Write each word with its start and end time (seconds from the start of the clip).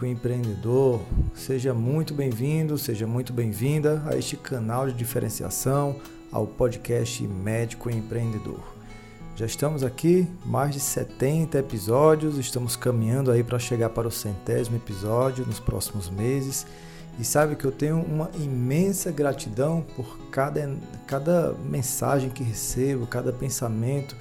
Médico 0.00 0.06
empreendedor. 0.06 1.00
Seja 1.34 1.74
muito 1.74 2.14
bem-vindo, 2.14 2.78
seja 2.78 3.06
muito 3.06 3.32
bem-vinda 3.32 4.02
a 4.06 4.16
este 4.16 4.36
canal 4.36 4.86
de 4.86 4.94
diferenciação, 4.94 5.96
ao 6.32 6.46
podcast 6.46 7.22
Médico 7.26 7.90
Empreendedor. 7.90 8.60
Já 9.36 9.46
estamos 9.46 9.82
aqui, 9.82 10.26
mais 10.44 10.74
de 10.74 10.80
70 10.80 11.58
episódios, 11.58 12.38
estamos 12.38 12.76
caminhando 12.76 13.30
aí 13.30 13.42
para 13.42 13.58
chegar 13.58 13.90
para 13.90 14.08
o 14.08 14.10
centésimo 14.10 14.76
episódio 14.76 15.44
nos 15.44 15.58
próximos 15.58 16.08
meses. 16.08 16.66
E 17.18 17.24
sabe 17.24 17.56
que 17.56 17.64
eu 17.64 17.72
tenho 17.72 18.00
uma 18.00 18.30
imensa 18.38 19.10
gratidão 19.10 19.84
por 19.96 20.18
cada, 20.30 20.70
cada 21.06 21.52
mensagem 21.64 22.30
que 22.30 22.42
recebo, 22.42 23.06
cada 23.06 23.32
pensamento 23.32 24.16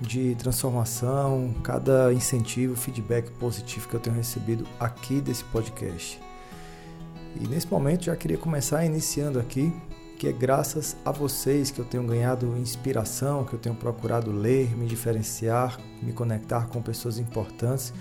de 0.00 0.34
transformação, 0.34 1.54
cada 1.62 2.12
incentivo, 2.12 2.76
feedback 2.76 3.30
positivo 3.32 3.88
que 3.88 3.94
eu 3.94 4.00
tenho 4.00 4.16
recebido 4.16 4.66
aqui 4.78 5.20
desse 5.20 5.44
podcast. 5.44 6.20
E 7.40 7.46
nesse 7.46 7.66
momento 7.66 8.04
já 8.04 8.16
queria 8.16 8.38
começar 8.38 8.84
iniciando 8.84 9.38
aqui, 9.38 9.72
que 10.18 10.26
é 10.26 10.32
graças 10.32 10.96
a 11.04 11.10
vocês 11.10 11.70
que 11.70 11.78
eu 11.78 11.84
tenho 11.84 12.02
ganhado 12.04 12.56
inspiração, 12.56 13.44
que 13.44 13.52
eu 13.52 13.58
tenho 13.58 13.74
procurado 13.74 14.30
ler, 14.30 14.76
me 14.76 14.86
diferenciar, 14.86 15.78
me 16.02 16.12
conectar 16.12 16.66
com 16.68 16.80
pessoas 16.80 17.18
importantes, 17.18 17.92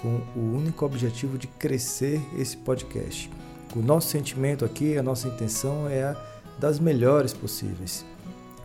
com 0.00 0.20
o 0.34 0.56
único 0.56 0.84
objetivo 0.84 1.36
de 1.36 1.46
crescer 1.46 2.20
esse 2.38 2.56
podcast. 2.56 3.30
O 3.76 3.80
nosso 3.80 4.08
sentimento 4.08 4.64
aqui, 4.64 4.96
a 4.96 5.02
nossa 5.02 5.28
intenção 5.28 5.88
é 5.88 6.04
a 6.04 6.16
das 6.58 6.78
melhores 6.78 7.32
possíveis. 7.32 8.04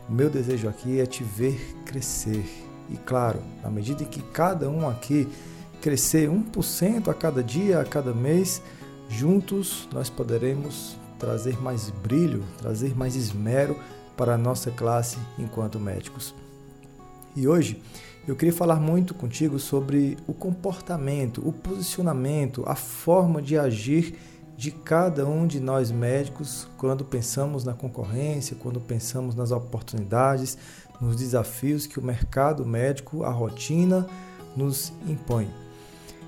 O 0.08 0.14
meu 0.14 0.30
desejo 0.30 0.68
aqui 0.68 1.00
é 1.00 1.06
te 1.06 1.24
ver 1.24 1.76
crescer. 1.86 2.65
E 2.90 2.98
claro, 2.98 3.42
na 3.64 3.70
medida 3.70 4.04
em 4.04 4.06
que 4.06 4.22
cada 4.22 4.70
um 4.70 4.88
aqui 4.88 5.28
crescer 5.82 6.30
1% 6.30 7.08
a 7.08 7.14
cada 7.14 7.44
dia, 7.44 7.80
a 7.80 7.86
cada 7.86 8.14
mês, 8.14 8.62
juntos 9.10 9.88
nós 9.94 10.10
poderemos 10.10 10.98
trazer 11.20 11.62
mais 11.62 11.90
brilho, 11.90 12.44
trazer 12.58 12.96
mais 12.96 13.16
esmero 13.16 13.78
para 14.18 14.36
a 14.36 14.38
nossa 14.38 14.72
classe 14.72 15.18
enquanto 15.38 15.80
médicos. 15.80 16.34
E 17.36 17.48
hoje 17.48 17.82
eu 18.28 18.36
queria 18.36 18.54
falar 18.54 18.80
muito 18.80 19.14
contigo 19.14 19.60
sobre 19.60 20.18
o 20.26 20.34
comportamento, 20.34 21.48
o 21.48 21.54
posicionamento, 21.54 22.64
a 22.66 22.76
forma 22.76 23.42
de 23.42 23.58
agir 23.58 24.18
de 24.58 24.72
cada 24.72 25.28
um 25.28 25.46
de 25.46 25.60
nós 25.60 25.92
médicos 25.92 26.68
quando 26.78 27.04
pensamos 27.04 27.64
na 27.64 27.74
concorrência, 27.74 28.56
quando 28.60 28.80
pensamos 28.80 29.36
nas 29.36 29.52
oportunidades, 29.52 30.58
nos 31.02 31.16
desafios 31.16 31.86
que 31.86 32.00
o 32.00 32.04
mercado 32.04 32.66
médico, 32.66 33.24
a 33.24 33.30
rotina, 33.30 34.08
nos 34.56 34.94
impõe. 35.08 35.50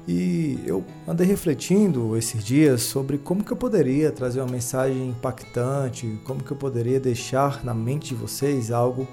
E 0.08 0.60
eu 0.66 0.86
andei 1.06 1.28
refletindo 1.28 2.16
esses 2.16 2.44
dias 2.44 2.84
sobre 2.84 3.18
como 3.18 3.44
que 3.44 3.52
eu 3.52 3.58
poderia 3.58 4.10
trazer 4.10 4.40
uma 4.40 4.52
mensagem 4.52 5.10
impactante, 5.10 6.20
como 6.24 6.42
que 6.42 6.52
eu 6.52 6.56
poderia 6.56 7.00
deixar 7.00 7.64
na 7.64 7.74
mente 7.74 8.10
de 8.10 8.16
vocês 8.16 8.72
algo 8.72 9.06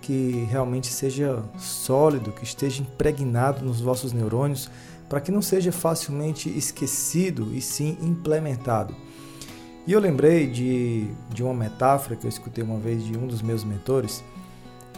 que 0.00 0.46
realmente 0.50 0.86
seja 0.86 1.42
sólido, 1.58 2.32
que 2.32 2.44
esteja 2.44 2.80
impregnado 2.80 3.62
nos 3.62 3.78
vossos 3.78 4.14
neurônios 4.14 4.70
para 5.06 5.20
que 5.20 5.30
não 5.30 5.42
seja 5.42 5.70
facilmente 5.70 6.48
esquecido 6.48 7.54
e 7.54 7.60
sim 7.60 7.98
implementado. 8.00 8.94
E 9.86 9.92
eu 9.92 10.00
lembrei 10.00 10.46
de, 10.46 11.08
de 11.30 11.42
uma 11.42 11.54
metáfora 11.54 12.16
que 12.16 12.26
eu 12.26 12.28
escutei 12.28 12.64
uma 12.64 12.78
vez 12.78 13.04
de 13.04 13.16
um 13.16 13.26
dos 13.26 13.40
meus 13.40 13.64
mentores, 13.64 14.22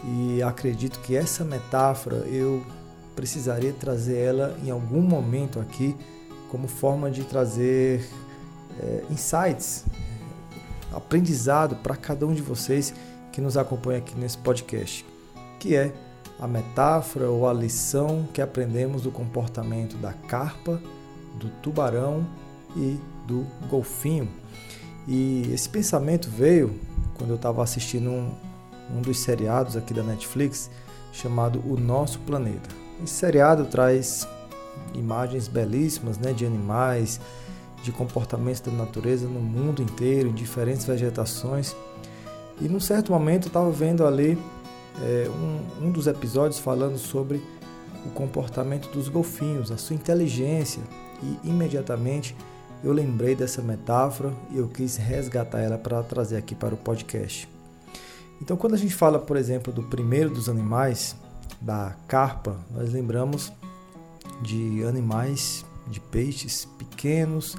e 0.03 0.41
acredito 0.41 0.99
que 0.99 1.15
essa 1.15 1.43
metáfora 1.43 2.17
eu 2.27 2.65
precisaria 3.15 3.73
trazer 3.73 4.17
ela 4.17 4.57
em 4.63 4.71
algum 4.71 5.01
momento 5.01 5.59
aqui, 5.59 5.95
como 6.49 6.67
forma 6.67 7.11
de 7.11 7.23
trazer 7.23 8.07
é, 8.79 9.03
insights, 9.09 9.85
aprendizado 10.91 11.75
para 11.77 11.95
cada 11.95 12.25
um 12.25 12.33
de 12.33 12.41
vocês 12.41 12.93
que 13.31 13.39
nos 13.39 13.57
acompanha 13.57 13.99
aqui 13.99 14.17
nesse 14.17 14.37
podcast, 14.37 15.05
que 15.59 15.75
é 15.75 15.93
a 16.39 16.47
metáfora 16.47 17.29
ou 17.29 17.47
a 17.47 17.53
lição 17.53 18.27
que 18.33 18.41
aprendemos 18.41 19.03
do 19.03 19.11
comportamento 19.11 19.95
da 19.97 20.11
carpa, 20.13 20.81
do 21.35 21.49
tubarão 21.61 22.25
e 22.75 22.99
do 23.27 23.45
golfinho. 23.69 24.27
E 25.07 25.49
esse 25.53 25.69
pensamento 25.69 26.29
veio 26.29 26.79
quando 27.15 27.29
eu 27.29 27.35
estava 27.35 27.63
assistindo 27.63 28.09
um, 28.09 28.31
um 28.95 29.01
dos 29.01 29.19
seriados 29.19 29.75
aqui 29.77 29.93
da 29.93 30.03
Netflix 30.03 30.69
chamado 31.11 31.61
O 31.65 31.77
Nosso 31.79 32.19
Planeta. 32.19 32.69
Esse 33.03 33.13
seriado 33.13 33.65
traz 33.65 34.27
imagens 34.93 35.47
belíssimas 35.47 36.17
né, 36.17 36.33
de 36.33 36.45
animais, 36.45 37.19
de 37.83 37.91
comportamentos 37.91 38.61
da 38.61 38.71
natureza 38.71 39.27
no 39.27 39.39
mundo 39.39 39.81
inteiro, 39.81 40.29
em 40.29 40.33
diferentes 40.33 40.85
vegetações. 40.85 41.75
E 42.59 42.67
num 42.67 42.79
certo 42.79 43.11
momento 43.11 43.45
eu 43.45 43.49
estava 43.49 43.71
vendo 43.71 44.05
ali 44.05 44.37
é, 45.01 45.27
um, 45.29 45.87
um 45.87 45.91
dos 45.91 46.07
episódios 46.07 46.59
falando 46.59 46.97
sobre 46.97 47.41
o 48.05 48.09
comportamento 48.11 48.89
dos 48.89 49.07
golfinhos, 49.07 49.71
a 49.71 49.77
sua 49.77 49.95
inteligência, 49.95 50.81
e 51.23 51.49
imediatamente 51.49 52.35
eu 52.83 52.91
lembrei 52.91 53.35
dessa 53.35 53.61
metáfora 53.61 54.33
e 54.51 54.57
eu 54.57 54.67
quis 54.67 54.97
resgatar 54.97 55.59
ela 55.59 55.77
para 55.77 56.01
trazer 56.01 56.37
aqui 56.37 56.55
para 56.55 56.73
o 56.73 56.77
podcast. 56.77 57.47
Então, 58.41 58.57
quando 58.57 58.73
a 58.73 58.77
gente 58.77 58.93
fala, 58.93 59.19
por 59.19 59.37
exemplo, 59.37 59.71
do 59.71 59.83
primeiro 59.83 60.29
dos 60.29 60.49
animais, 60.49 61.15
da 61.61 61.95
carpa, 62.07 62.57
nós 62.71 62.91
lembramos 62.91 63.53
de 64.41 64.83
animais, 64.83 65.63
de 65.87 65.99
peixes 65.99 66.67
pequenos, 66.77 67.55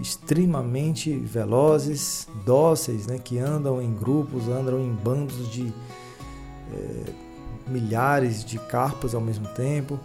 extremamente 0.00 1.12
velozes, 1.12 2.28
dóceis, 2.44 3.06
né, 3.06 3.18
que 3.18 3.38
andam 3.38 3.82
em 3.82 3.92
grupos, 3.92 4.48
andam 4.48 4.78
em 4.78 4.92
bandos 4.92 5.50
de 5.50 5.72
é, 6.72 7.12
milhares 7.66 8.44
de 8.44 8.58
carpas 8.58 9.14
ao 9.14 9.20
mesmo 9.20 9.48
tempo. 9.48 9.98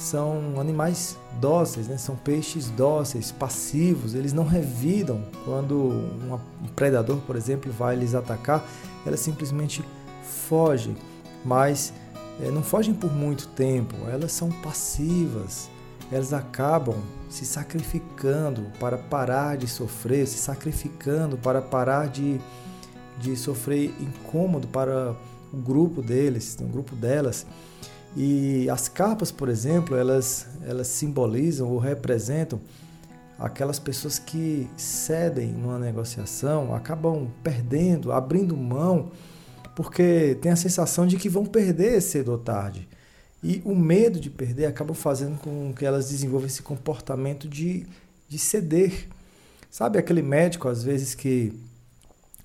São 0.00 0.58
animais 0.58 1.18
dóceis, 1.38 1.86
né? 1.86 1.98
são 1.98 2.16
peixes 2.16 2.70
dóceis, 2.70 3.30
passivos, 3.30 4.14
eles 4.14 4.32
não 4.32 4.44
revidam. 4.44 5.22
Quando 5.44 5.74
um 5.78 6.66
predador, 6.74 7.18
por 7.18 7.36
exemplo, 7.36 7.70
vai 7.70 7.96
lhes 7.96 8.14
atacar, 8.14 8.66
elas 9.04 9.20
simplesmente 9.20 9.84
fogem, 10.48 10.96
mas 11.44 11.92
é, 12.40 12.50
não 12.50 12.62
fogem 12.62 12.94
por 12.94 13.12
muito 13.12 13.46
tempo, 13.48 13.94
elas 14.10 14.32
são 14.32 14.50
passivas, 14.50 15.68
elas 16.10 16.32
acabam 16.32 16.96
se 17.28 17.44
sacrificando 17.44 18.62
para 18.80 18.96
parar 18.96 19.58
de 19.58 19.68
sofrer, 19.68 20.26
se 20.26 20.38
sacrificando 20.38 21.36
para 21.36 21.60
parar 21.60 22.08
de, 22.08 22.40
de 23.18 23.36
sofrer 23.36 23.94
incômodo, 24.00 24.66
para 24.66 25.14
o 25.52 25.58
grupo 25.58 26.00
deles, 26.00 26.56
um 26.58 26.68
grupo 26.68 26.96
delas. 26.96 27.46
E 28.16 28.68
as 28.68 28.88
capas, 28.88 29.30
por 29.30 29.48
exemplo, 29.48 29.96
elas, 29.96 30.46
elas 30.66 30.88
simbolizam 30.88 31.68
ou 31.68 31.78
representam 31.78 32.60
aquelas 33.38 33.78
pessoas 33.78 34.18
que 34.18 34.68
cedem 34.76 35.48
numa 35.48 35.78
negociação, 35.78 36.74
acabam 36.74 37.28
perdendo, 37.42 38.12
abrindo 38.12 38.56
mão, 38.56 39.10
porque 39.74 40.36
tem 40.42 40.52
a 40.52 40.56
sensação 40.56 41.06
de 41.06 41.16
que 41.16 41.28
vão 41.28 41.46
perder 41.46 42.02
cedo 42.02 42.32
ou 42.32 42.38
tarde. 42.38 42.86
E 43.42 43.62
o 43.64 43.74
medo 43.74 44.20
de 44.20 44.28
perder 44.28 44.66
acaba 44.66 44.92
fazendo 44.92 45.38
com 45.38 45.72
que 45.72 45.86
elas 45.86 46.10
desenvolvam 46.10 46.46
esse 46.46 46.60
comportamento 46.60 47.48
de, 47.48 47.86
de 48.28 48.38
ceder. 48.38 49.08
Sabe 49.70 49.98
aquele 49.98 50.20
médico, 50.20 50.68
às 50.68 50.82
vezes, 50.82 51.14
que 51.14 51.54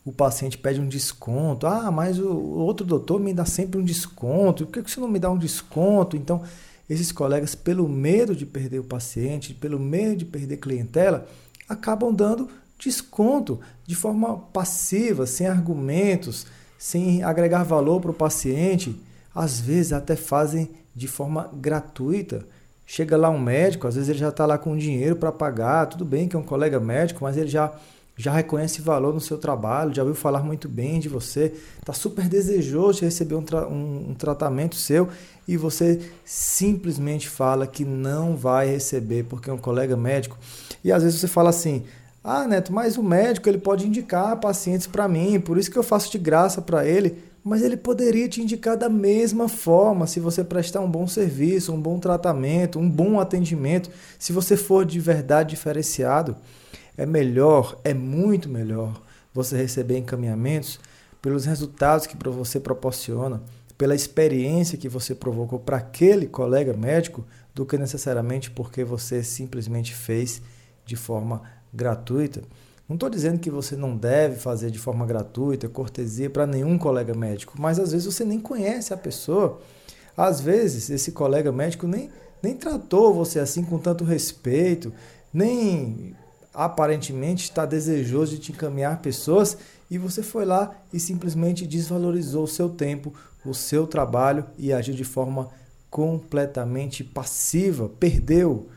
o 0.05 0.11
paciente 0.11 0.57
pede 0.57 0.79
um 0.79 0.87
desconto. 0.87 1.65
Ah, 1.65 1.89
mas 1.89 2.19
o 2.19 2.29
outro 2.29 2.85
doutor 2.85 3.19
me 3.19 3.33
dá 3.33 3.43
sempre 3.43 3.81
um 3.81 3.83
desconto. 3.83 4.67
Por 4.67 4.83
que 4.83 4.91
você 4.91 4.99
não 4.99 5.07
me 5.07 5.17
dá 5.17 5.31
um 5.31 5.37
desconto? 5.37 6.15
Então, 6.15 6.43
esses 6.87 7.11
colegas, 7.11 7.55
pelo 7.55 7.89
medo 7.89 8.35
de 8.35 8.45
perder 8.45 8.79
o 8.79 8.83
paciente, 8.83 9.55
pelo 9.55 9.79
medo 9.79 10.17
de 10.17 10.25
perder 10.25 10.57
clientela, 10.57 11.27
acabam 11.67 12.13
dando 12.13 12.47
desconto 12.77 13.59
de 13.87 13.95
forma 13.95 14.37
passiva, 14.37 15.25
sem 15.25 15.47
argumentos, 15.47 16.45
sem 16.77 17.23
agregar 17.23 17.63
valor 17.63 17.99
para 17.99 18.11
o 18.11 18.13
paciente. 18.13 18.95
Às 19.33 19.59
vezes 19.59 19.91
até 19.91 20.15
fazem 20.15 20.69
de 20.95 21.07
forma 21.07 21.49
gratuita. 21.51 22.45
Chega 22.85 23.17
lá 23.17 23.31
um 23.31 23.39
médico, 23.39 23.87
às 23.87 23.95
vezes 23.95 24.09
ele 24.09 24.19
já 24.19 24.29
está 24.29 24.45
lá 24.45 24.59
com 24.59 24.77
dinheiro 24.77 25.15
para 25.15 25.31
pagar, 25.31 25.87
tudo 25.87 26.05
bem 26.05 26.27
que 26.27 26.35
é 26.35 26.39
um 26.39 26.43
colega 26.43 26.79
médico, 26.79 27.23
mas 27.23 27.35
ele 27.35 27.47
já 27.47 27.73
já 28.17 28.31
reconhece 28.31 28.81
valor 28.81 29.13
no 29.13 29.19
seu 29.19 29.37
trabalho, 29.37 29.93
já 29.93 30.01
ouviu 30.01 30.15
falar 30.15 30.41
muito 30.41 30.69
bem 30.69 30.99
de 30.99 31.09
você, 31.09 31.53
está 31.79 31.91
super 31.91 32.27
desejoso 32.29 32.99
de 32.99 33.05
receber 33.05 33.35
um, 33.35 33.43
tra 33.43 33.67
um, 33.67 34.11
um, 34.11 34.13
tratamento 34.13 34.75
seu 34.75 35.09
e 35.47 35.57
você 35.57 35.99
simplesmente 36.23 37.27
fala 37.27 37.67
que 37.67 37.83
não 37.83 38.37
vai 38.37 38.67
receber 38.67 39.25
porque 39.25 39.49
é 39.49 39.53
um 39.53 39.57
colega 39.57 39.97
médico. 39.97 40.37
E 40.83 40.91
às 40.91 41.03
vezes 41.03 41.19
você 41.19 41.27
fala 41.27 41.49
assim: 41.49 41.83
ah, 42.23 42.47
Neto, 42.47 42.71
mas 42.71 42.97
o 42.97 43.03
médico 43.03 43.49
ele 43.49 43.57
pode 43.57 43.85
indicar 43.85 44.39
pacientes 44.39 44.87
para 44.87 45.07
mim, 45.07 45.39
por 45.39 45.57
isso 45.57 45.69
que 45.69 45.77
eu 45.77 45.83
faço 45.83 46.11
de 46.11 46.17
graça 46.17 46.61
para 46.61 46.85
ele. 46.85 47.17
Mas 47.43 47.61
ele 47.61 47.77
poderia 47.77 48.27
te 48.27 48.41
indicar 48.41 48.75
da 48.75 48.89
mesma 48.89 49.47
forma 49.47 50.07
se 50.07 50.19
você 50.19 50.43
prestar 50.43 50.79
um 50.79 50.89
bom 50.89 51.05
serviço, 51.05 51.71
um 51.71 51.79
bom 51.79 51.99
tratamento, 51.99 52.79
um 52.79 52.89
bom 52.89 53.19
atendimento. 53.19 53.91
Se 54.17 54.33
você 54.33 54.57
for 54.57 54.83
de 54.83 54.99
verdade 54.99 55.51
diferenciado, 55.51 56.35
é 56.97 57.05
melhor, 57.05 57.79
é 57.83 57.93
muito 57.93 58.49
melhor 58.49 59.01
você 59.33 59.57
receber 59.57 59.97
encaminhamentos 59.97 60.79
pelos 61.21 61.45
resultados 61.45 62.07
que 62.07 62.15
você 62.29 62.59
proporciona, 62.59 63.41
pela 63.77 63.95
experiência 63.95 64.77
que 64.77 64.87
você 64.87 65.13
provocou 65.13 65.59
para 65.59 65.77
aquele 65.77 66.27
colega 66.27 66.73
médico, 66.73 67.25
do 67.53 67.65
que 67.65 67.77
necessariamente 67.77 68.51
porque 68.51 68.83
você 68.83 69.23
simplesmente 69.23 69.95
fez 69.95 70.41
de 70.85 70.95
forma 70.95 71.41
gratuita. 71.73 72.41
Não 72.87 72.95
estou 72.95 73.09
dizendo 73.09 73.39
que 73.39 73.49
você 73.49 73.75
não 73.75 73.97
deve 73.97 74.35
fazer 74.35 74.69
de 74.69 74.77
forma 74.77 75.05
gratuita, 75.05 75.67
cortesia 75.67 76.29
para 76.29 76.45
nenhum 76.45 76.77
colega 76.77 77.15
médico, 77.15 77.53
mas 77.57 77.79
às 77.79 77.91
vezes 77.91 78.05
você 78.05 78.23
nem 78.23 78.39
conhece 78.39 78.93
a 78.93 78.97
pessoa. 78.97 79.59
Às 80.15 80.39
vezes 80.39 80.89
esse 80.89 81.11
colega 81.11 81.51
médico 81.51 81.87
nem, 81.87 82.09
nem 82.43 82.55
tratou 82.55 83.13
você 83.13 83.39
assim 83.39 83.63
com 83.63 83.79
tanto 83.79 84.03
respeito, 84.03 84.93
nem 85.33 86.13
aparentemente 86.55 87.43
está 87.43 87.65
desejoso 87.65 88.35
de 88.35 88.39
te 88.39 88.51
encaminhar 88.51 89.01
pessoas 89.01 89.57
e 89.89 89.97
você 89.97 90.23
foi 90.23 90.45
lá 90.45 90.73
e 90.91 90.99
simplesmente 90.99 91.67
desvalorizou 91.67 92.43
o 92.43 92.47
seu 92.47 92.69
tempo, 92.69 93.13
o 93.45 93.53
seu 93.53 93.85
trabalho 93.85 94.45
e 94.57 94.73
agiu 94.73 94.95
de 94.95 95.03
forma 95.03 95.49
completamente 95.89 97.03
passiva, 97.03 97.87
perdeu 97.87 98.67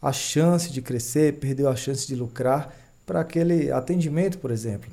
a 0.00 0.12
chance 0.12 0.70
de 0.70 0.80
crescer, 0.80 1.34
perdeu 1.38 1.68
a 1.68 1.76
chance 1.76 2.06
de 2.06 2.14
lucrar 2.14 2.74
para 3.04 3.20
aquele 3.20 3.72
atendimento, 3.72 4.38
por 4.38 4.50
exemplo. 4.50 4.90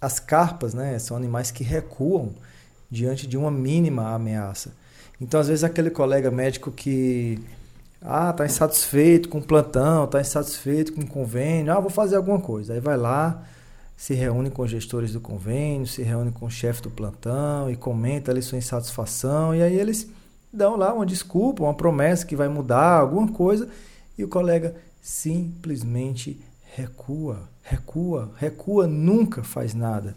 As 0.00 0.20
carpas 0.20 0.74
né, 0.74 0.98
são 0.98 1.16
animais 1.16 1.50
que 1.50 1.64
recuam 1.64 2.34
diante 2.90 3.26
de 3.26 3.36
uma 3.36 3.50
mínima 3.50 4.14
ameaça. 4.14 4.72
Então, 5.20 5.40
às 5.40 5.48
vezes, 5.48 5.64
aquele 5.64 5.90
colega 5.90 6.30
médico 6.30 6.70
que 6.70 7.40
ah, 8.00 8.30
está 8.30 8.44
insatisfeito 8.44 9.28
com 9.28 9.38
o 9.38 9.42
plantão, 9.42 10.04
está 10.04 10.20
insatisfeito 10.20 10.92
com 10.92 11.00
o 11.02 11.06
convênio, 11.06 11.72
ah, 11.72 11.80
vou 11.80 11.90
fazer 11.90 12.16
alguma 12.16 12.40
coisa. 12.40 12.74
Aí 12.74 12.80
vai 12.80 12.96
lá, 12.96 13.42
se 13.96 14.14
reúne 14.14 14.50
com 14.50 14.62
os 14.62 14.70
gestores 14.70 15.12
do 15.12 15.20
convênio, 15.20 15.86
se 15.86 16.02
reúne 16.02 16.30
com 16.30 16.46
o 16.46 16.50
chefe 16.50 16.82
do 16.82 16.90
plantão 16.90 17.70
e 17.70 17.76
comenta 17.76 18.30
ali 18.30 18.42
sua 18.42 18.58
insatisfação, 18.58 19.54
e 19.54 19.62
aí 19.62 19.78
eles 19.78 20.08
dão 20.52 20.76
lá 20.76 20.92
uma 20.92 21.06
desculpa, 21.06 21.62
uma 21.62 21.74
promessa 21.74 22.26
que 22.26 22.36
vai 22.36 22.48
mudar 22.48 23.00
alguma 23.00 23.28
coisa, 23.28 23.68
e 24.16 24.24
o 24.24 24.28
colega 24.28 24.74
simplesmente 25.02 26.40
recua, 26.74 27.48
recua, 27.62 28.30
recua, 28.36 28.86
nunca 28.86 29.42
faz 29.42 29.74
nada. 29.74 30.14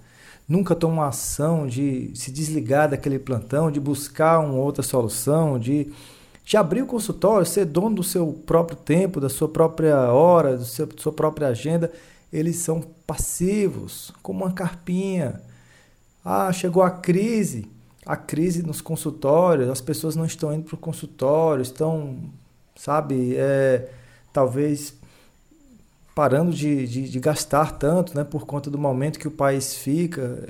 Nunca 0.47 0.75
toma 0.75 1.07
ação 1.07 1.67
de 1.67 2.11
se 2.15 2.31
desligar 2.31 2.89
daquele 2.89 3.19
plantão, 3.19 3.71
de 3.71 3.79
buscar 3.79 4.39
uma 4.39 4.55
outra 4.55 4.81
solução, 4.81 5.59
de, 5.59 5.93
de 6.49 6.57
abrir 6.57 6.81
o 6.81 6.87
consultório, 6.87 7.45
ser 7.45 7.63
dono 7.63 7.97
do 7.97 8.03
seu 8.03 8.33
próprio 8.33 8.75
tempo, 8.75 9.21
da 9.21 9.29
sua 9.29 9.47
própria 9.47 10.11
hora, 10.11 10.57
da 10.57 10.65
sua 10.65 11.13
própria 11.13 11.49
agenda. 11.49 11.91
Eles 12.33 12.55
são 12.55 12.81
passivos, 13.05 14.11
como 14.23 14.43
uma 14.43 14.51
carpinha. 14.51 15.43
Ah, 16.25 16.51
chegou 16.51 16.81
a 16.81 16.89
crise, 16.89 17.69
a 18.03 18.15
crise 18.15 18.63
nos 18.63 18.81
consultórios, 18.81 19.69
as 19.69 19.79
pessoas 19.79 20.15
não 20.15 20.25
estão 20.25 20.51
indo 20.51 20.63
para 20.63 20.73
o 20.73 20.79
consultório, 20.79 21.61
estão, 21.61 22.17
sabe, 22.75 23.35
é, 23.35 23.87
talvez 24.33 24.95
parando 26.15 26.51
de, 26.51 26.87
de, 26.87 27.09
de, 27.09 27.19
gastar 27.19 27.73
tanto, 27.73 28.17
né, 28.17 28.23
por 28.23 28.47
conta 28.47 28.71
do 28.71 28.77
momento 28.79 29.19
que 29.19 29.27
o 29.27 29.31
país 29.31 29.75
fica, 29.75 30.43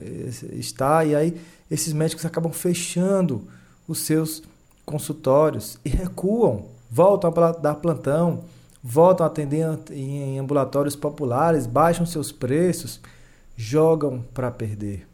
está, 0.54 1.04
e 1.04 1.13
aí 1.13 1.42
esses 1.69 1.92
médicos 1.92 2.25
acabam 2.25 2.54
fechando 2.54 3.46
os 3.86 4.00
seus 4.00 4.42
consultórios 4.89 5.77
e 5.86 5.89
recuam, 5.89 6.65
voltam 6.89 7.31
a 7.31 7.51
dar 7.51 7.75
plantão, 7.75 8.44
voltam 8.83 9.25
a 9.25 9.27
atender 9.27 9.65
em 9.91 10.39
ambulatórios 10.39 10.95
populares, 10.95 11.68
baixam 11.68 12.06
seus 12.06 12.31
preços, 12.31 13.00
jogam 13.56 14.24
para 14.33 14.50
perder 14.50 15.09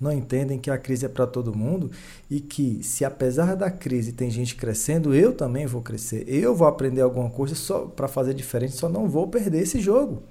não 0.00 0.12
entendem 0.12 0.58
que 0.58 0.70
a 0.70 0.78
crise 0.78 1.06
é 1.06 1.08
para 1.08 1.26
todo 1.26 1.54
mundo 1.54 1.90
e 2.30 2.40
que 2.40 2.82
se 2.82 3.04
apesar 3.04 3.56
da 3.56 3.70
crise 3.70 4.12
tem 4.12 4.30
gente 4.30 4.54
crescendo, 4.54 5.14
eu 5.14 5.34
também 5.34 5.66
vou 5.66 5.82
crescer. 5.82 6.24
Eu 6.28 6.54
vou 6.54 6.68
aprender 6.68 7.00
alguma 7.00 7.28
coisa 7.28 7.54
só 7.54 7.80
para 7.80 8.06
fazer 8.06 8.34
diferente, 8.34 8.76
só 8.76 8.88
não 8.88 9.08
vou 9.08 9.26
perder 9.26 9.62
esse 9.62 9.80
jogo. 9.80 10.22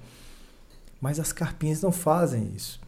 Mas 1.00 1.20
as 1.20 1.32
carpinhas 1.32 1.82
não 1.82 1.92
fazem 1.92 2.50
isso. 2.56 2.80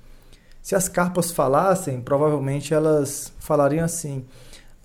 Se 0.62 0.74
as 0.74 0.88
carpas 0.88 1.30
falassem, 1.30 2.00
provavelmente 2.00 2.72
elas 2.72 3.32
falariam 3.38 3.84
assim: 3.84 4.24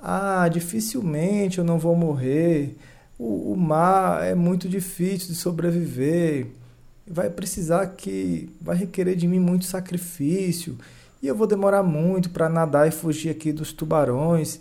"Ah, 0.05 0.47
dificilmente 0.49 1.57
eu 1.57 1.63
não 1.63 1.79
vou 1.79 1.95
morrer. 1.95 2.77
O, 3.17 3.53
o 3.53 3.57
mar 3.57 4.23
é 4.23 4.35
muito 4.35 4.69
difícil 4.69 5.29
de 5.29 5.35
sobreviver. 5.35 6.47
Vai 7.07 7.29
precisar 7.29 7.85
que 7.87 8.49
vai 8.61 8.75
requerer 8.75 9.15
de 9.15 9.27
mim 9.27 9.39
muito 9.39 9.65
sacrifício." 9.65 10.77
e 11.25 11.27
eu 11.27 11.35
vou 11.35 11.47
demorar 11.47 11.81
muito 11.81 12.29
para 12.29 12.47
nadar 12.47 12.87
e 12.87 12.91
fugir 12.91 13.31
aqui 13.31 13.51
dos 13.51 13.73
tubarões. 13.73 14.59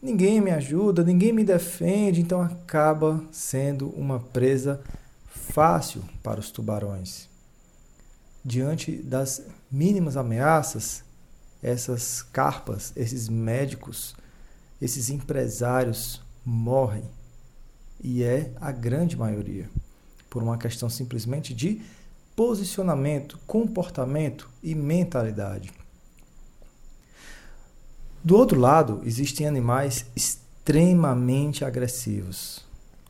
Ninguém 0.00 0.40
me 0.40 0.52
ajuda, 0.52 1.02
ninguém 1.02 1.32
me 1.32 1.42
defende, 1.42 2.20
então 2.20 2.40
acaba 2.40 3.20
sendo 3.32 3.88
uma 3.88 4.20
presa 4.20 4.80
fácil 5.26 6.04
para 6.22 6.38
os 6.38 6.52
tubarões. 6.52 7.28
Diante 8.44 8.92
das 8.92 9.42
mínimas 9.68 10.16
ameaças, 10.16 11.02
essas 11.60 12.22
carpas, 12.22 12.92
esses 12.94 13.28
médicos, 13.28 14.14
esses 14.80 15.10
empresários 15.10 16.20
morrem. 16.44 17.04
E 18.02 18.22
é 18.22 18.52
a 18.60 18.70
grande 18.70 19.16
maioria, 19.16 19.68
por 20.28 20.42
uma 20.42 20.58
questão 20.58 20.90
simplesmente 20.90 21.54
de 21.54 21.80
posicionamento, 22.36 23.38
comportamento 23.46 24.50
e 24.62 24.74
mentalidade. 24.74 25.72
Do 28.22 28.36
outro 28.36 28.58
lado, 28.58 29.02
existem 29.04 29.46
animais 29.46 30.06
extremamente 30.16 31.64
agressivos. 31.64 32.64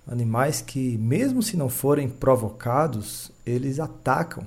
Animais 0.07 0.61
que, 0.61 0.99
mesmo 0.99 1.43
se 1.43 1.57
não 1.57 1.69
forem 1.69 2.09
provocados, 2.09 3.31
eles 3.47 3.81
atacam. 3.81 4.47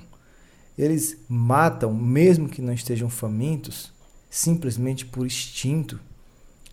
Eles 0.76 1.16
matam, 1.28 1.92
mesmo 1.92 2.48
que 2.48 2.62
não 2.62 2.72
estejam 2.72 3.10
famintos, 3.10 3.92
simplesmente 4.30 5.04
por 5.04 5.26
instinto. 5.26 5.98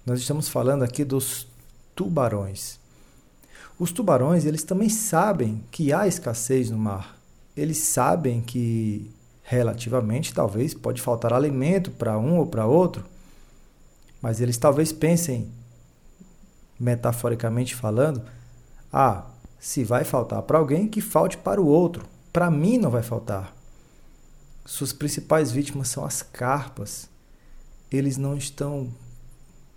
Nós 0.06 0.20
estamos 0.20 0.48
falando 0.48 0.84
aqui 0.84 1.04
dos 1.04 1.48
tubarões. 1.96 2.80
Os 3.80 3.92
tubarões, 3.92 4.46
eles 4.46 4.64
também 4.64 4.90
sabem 4.90 5.64
que 5.72 5.92
há 5.92 6.08
escassez 6.08 6.70
no 6.70 6.78
mar. 6.78 7.18
Eles 7.58 7.80
sabem 7.80 8.42
que 8.42 9.12
relativamente 9.44 10.34
talvez 10.34 10.74
pode 10.74 11.02
faltar 11.02 11.34
alimento 11.34 11.92
para 11.92 12.18
um 12.18 12.38
ou 12.38 12.46
para 12.46 12.66
outro 12.66 13.06
mas 14.26 14.42
eles 14.42 14.58
talvez 14.58 14.92
pensem, 14.92 15.52
metaforicamente 16.80 17.76
falando, 17.76 18.24
ah, 18.92 19.28
se 19.60 19.84
vai 19.84 20.04
faltar 20.04 20.42
para 20.42 20.58
alguém, 20.58 20.88
que 20.88 21.00
falte 21.00 21.38
para 21.38 21.62
o 21.62 21.68
outro. 21.68 22.08
Para 22.34 22.50
mim 22.50 22.80
não 22.80 22.90
vai 22.90 23.04
faltar. 23.04 23.56
Suas 24.66 24.92
principais 24.92 25.52
vítimas 25.52 25.90
são 25.90 26.04
as 26.04 26.24
carpas. 26.24 27.08
Eles 27.92 28.18
não 28.18 28.36
estão 28.36 28.90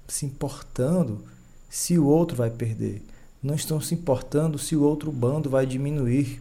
se 0.09 0.27
importando 0.27 1.25
se 1.69 1.99
o 1.99 2.07
outro 2.07 2.37
vai 2.37 2.51
perder. 2.51 3.03
Não 3.43 3.55
estão 3.55 3.81
se 3.81 3.95
importando 3.95 4.59
se 4.59 4.75
o 4.75 4.83
outro 4.83 5.13
bando 5.13 5.49
vai 5.49 5.65
diminuir. 5.65 6.41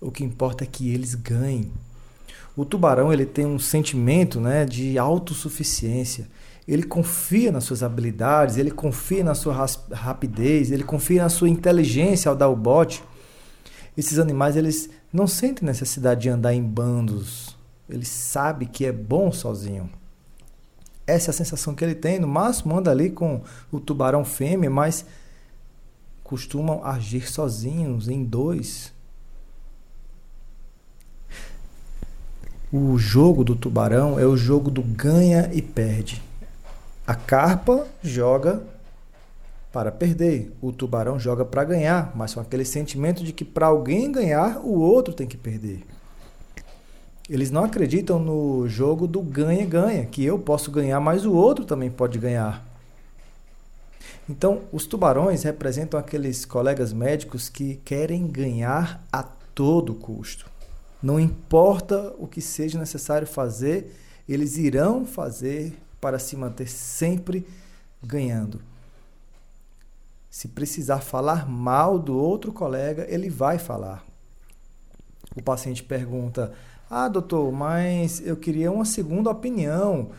O 0.00 0.12
que 0.12 0.22
importa 0.22 0.62
é 0.62 0.66
que 0.66 0.92
eles 0.92 1.14
ganhem. 1.14 1.72
O 2.56 2.64
tubarão 2.64 3.12
ele 3.12 3.26
tem 3.26 3.44
um 3.46 3.58
sentimento 3.58 4.40
né, 4.40 4.64
de 4.64 4.96
autossuficiência 4.96 6.28
ele 6.68 6.82
confia 6.82 7.50
nas 7.50 7.64
suas 7.64 7.82
habilidades, 7.82 8.58
ele 8.58 8.70
confia 8.70 9.24
na 9.24 9.34
sua 9.34 9.66
rapidez, 9.90 10.70
ele 10.70 10.84
confia 10.84 11.22
na 11.22 11.30
sua 11.30 11.48
inteligência 11.48 12.28
ao 12.28 12.36
dar 12.36 12.48
o 12.48 12.54
bote. 12.54 13.02
Esses 13.96 14.18
animais 14.18 14.54
eles 14.54 14.90
não 15.10 15.26
sentem 15.26 15.64
necessidade 15.64 16.20
de 16.20 16.28
andar 16.28 16.52
em 16.52 16.62
bandos. 16.62 17.56
Ele 17.88 18.04
sabe 18.04 18.66
que 18.66 18.84
é 18.84 18.92
bom 18.92 19.32
sozinho. 19.32 19.88
Essa 21.08 21.30
é 21.30 21.32
a 21.32 21.34
sensação 21.34 21.74
que 21.74 21.82
ele 21.82 21.94
tem. 21.94 22.18
No 22.18 22.28
máximo 22.28 22.76
anda 22.76 22.90
ali 22.90 23.08
com 23.08 23.40
o 23.72 23.80
tubarão 23.80 24.26
fêmea, 24.26 24.68
mas 24.68 25.06
costumam 26.22 26.84
agir 26.84 27.26
sozinhos, 27.26 28.08
em 28.08 28.22
dois. 28.22 28.92
O 32.70 32.98
jogo 32.98 33.42
do 33.42 33.56
tubarão 33.56 34.20
é 34.20 34.26
o 34.26 34.36
jogo 34.36 34.70
do 34.70 34.82
ganha 34.82 35.48
e 35.54 35.62
perde. 35.62 36.22
A 37.06 37.14
carpa 37.14 37.86
joga 38.02 38.62
para 39.72 39.90
perder, 39.90 40.52
o 40.60 40.70
tubarão 40.72 41.18
joga 41.18 41.42
para 41.42 41.64
ganhar, 41.64 42.12
mas 42.14 42.34
com 42.34 42.40
aquele 42.40 42.66
sentimento 42.66 43.24
de 43.24 43.32
que 43.32 43.46
para 43.46 43.68
alguém 43.68 44.12
ganhar, 44.12 44.58
o 44.58 44.78
outro 44.78 45.14
tem 45.14 45.26
que 45.26 45.38
perder. 45.38 45.86
Eles 47.28 47.50
não 47.50 47.64
acreditam 47.64 48.18
no 48.18 48.66
jogo 48.66 49.06
do 49.06 49.20
ganha-ganha, 49.20 50.06
que 50.06 50.24
eu 50.24 50.38
posso 50.38 50.70
ganhar, 50.70 50.98
mas 50.98 51.26
o 51.26 51.32
outro 51.32 51.64
também 51.64 51.90
pode 51.90 52.18
ganhar. 52.18 52.66
Então, 54.28 54.62
os 54.72 54.86
tubarões 54.86 55.42
representam 55.42 55.98
aqueles 55.98 56.44
colegas 56.44 56.92
médicos 56.92 57.48
que 57.48 57.76
querem 57.84 58.26
ganhar 58.26 59.02
a 59.12 59.22
todo 59.22 59.94
custo. 59.94 60.50
Não 61.02 61.18
importa 61.18 62.14
o 62.18 62.26
que 62.26 62.40
seja 62.40 62.78
necessário 62.78 63.26
fazer, 63.26 63.94
eles 64.28 64.56
irão 64.56 65.04
fazer 65.06 65.78
para 66.00 66.18
se 66.18 66.36
manter 66.36 66.68
sempre 66.68 67.46
ganhando. 68.02 68.60
Se 70.30 70.48
precisar 70.48 71.00
falar 71.00 71.48
mal 71.48 71.98
do 71.98 72.16
outro 72.16 72.52
colega, 72.52 73.06
ele 73.08 73.30
vai 73.30 73.58
falar. 73.58 74.04
O 75.34 75.42
paciente 75.42 75.82
pergunta: 75.82 76.52
Ah, 76.90 77.06
doutor, 77.06 77.52
mas 77.52 78.22
eu 78.26 78.36
queria 78.36 78.72
uma 78.72 78.84
segunda 78.86 79.28
opinião. 79.30 80.10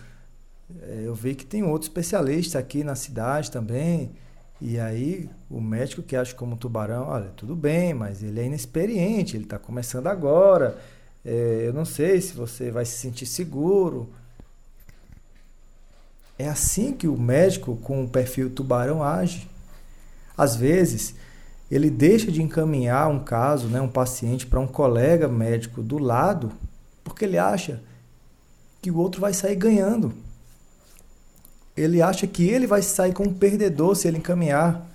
É, 0.83 1.01
eu 1.03 1.15
vi 1.15 1.33
que 1.33 1.45
tem 1.45 1.63
outro 1.63 1.87
especialista 1.87 2.59
aqui 2.59 2.83
na 2.83 2.95
cidade 2.95 3.49
também. 3.49 4.11
E 4.61 4.79
aí 4.79 5.29
o 5.49 5.59
médico 5.59 6.03
que 6.03 6.15
acha 6.15 6.35
como 6.35 6.55
tubarão, 6.57 7.07
olha, 7.07 7.29
tudo 7.35 7.55
bem, 7.55 7.93
mas 7.93 8.21
ele 8.21 8.39
é 8.39 8.45
inexperiente, 8.45 9.35
ele 9.35 9.45
está 9.45 9.57
começando 9.57 10.07
agora. 10.07 10.77
É, 11.25 11.63
eu 11.65 11.73
não 11.73 11.85
sei 11.85 12.21
se 12.21 12.33
você 12.33 12.69
vai 12.69 12.85
se 12.85 12.97
sentir 12.97 13.25
seguro. 13.25 14.09
É 16.37 16.47
assim 16.47 16.93
que 16.93 17.07
o 17.07 17.17
médico 17.17 17.77
com 17.77 18.03
o 18.03 18.09
perfil 18.09 18.49
tubarão 18.49 19.03
age. 19.03 19.49
Às 20.37 20.55
vezes, 20.55 21.15
ele 21.69 21.89
deixa 21.89 22.31
de 22.31 22.41
encaminhar 22.41 23.09
um 23.09 23.19
caso, 23.19 23.67
né, 23.67 23.79
um 23.79 23.87
paciente 23.87 24.47
para 24.47 24.59
um 24.59 24.67
colega 24.67 25.27
médico 25.27 25.83
do 25.83 25.97
lado, 25.97 26.51
porque 27.03 27.25
ele 27.25 27.37
acha 27.37 27.81
que 28.81 28.89
o 28.89 28.97
outro 28.97 29.21
vai 29.21 29.33
sair 29.33 29.55
ganhando. 29.55 30.13
Ele 31.77 32.01
acha 32.01 32.25
que 32.25 32.47
ele 32.47 32.65
vai 32.65 32.81
sair 32.81 33.13
como 33.13 33.33
perdedor 33.33 33.95
se 33.95 34.07
ele 34.07 34.17
encaminhar. 34.17 34.85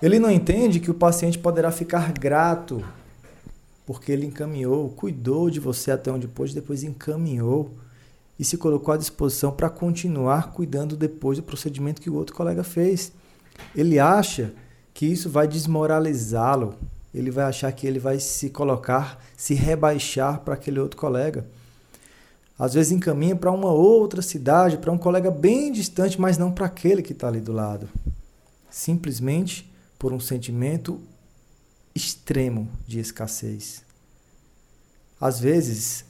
Ele 0.00 0.18
não 0.18 0.30
entende 0.30 0.80
que 0.80 0.90
o 0.90 0.94
paciente 0.94 1.38
poderá 1.38 1.70
ficar 1.70 2.12
grato 2.12 2.84
porque 3.86 4.10
ele 4.10 4.26
encaminhou, 4.26 4.88
cuidou 4.90 5.50
de 5.50 5.60
você 5.60 5.90
até 5.90 6.10
onde 6.10 6.26
pôde, 6.26 6.54
depois 6.54 6.82
encaminhou 6.82 7.70
e 8.38 8.44
se 8.44 8.56
colocou 8.56 8.94
à 8.94 8.96
disposição 8.96 9.52
para 9.52 9.68
continuar 9.68 10.52
cuidando 10.52 10.96
depois 10.96 11.38
do 11.38 11.44
procedimento 11.44 12.00
que 12.00 12.10
o 12.10 12.14
outro 12.14 12.34
colega 12.34 12.64
fez. 12.64 13.12
Ele 13.74 13.98
acha 13.98 14.52
que 14.94 15.04
isso 15.04 15.28
vai 15.28 15.48
desmoralizá-lo, 15.48 16.76
ele 17.12 17.30
vai 17.30 17.44
achar 17.44 17.70
que 17.72 17.86
ele 17.86 17.98
vai 17.98 18.20
se 18.20 18.48
colocar, 18.48 19.22
se 19.36 19.52
rebaixar 19.52 20.40
para 20.40 20.54
aquele 20.54 20.78
outro 20.78 20.96
colega. 20.96 21.44
Às 22.56 22.74
vezes 22.74 22.92
encaminha 22.92 23.34
para 23.34 23.50
uma 23.50 23.72
outra 23.72 24.22
cidade, 24.22 24.78
para 24.78 24.92
um 24.92 24.98
colega 24.98 25.30
bem 25.30 25.72
distante, 25.72 26.20
mas 26.20 26.38
não 26.38 26.52
para 26.52 26.66
aquele 26.66 27.02
que 27.02 27.12
está 27.12 27.26
ali 27.26 27.40
do 27.40 27.52
lado. 27.52 27.88
Simplesmente 28.70 29.68
por 29.98 30.12
um 30.12 30.20
sentimento 30.20 31.00
extremo 31.94 32.68
de 32.86 33.00
escassez. 33.00 33.82
Às 35.20 35.40
vezes, 35.40 36.04